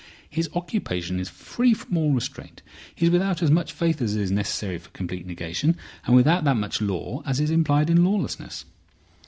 [0.27, 2.63] His occupation is free from all restraint.
[2.95, 5.77] He's without as much faith as is necessary for complete negation,
[6.07, 8.65] and without that much law as is implied in lawlessness.